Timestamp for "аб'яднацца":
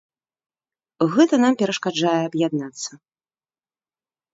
2.27-2.91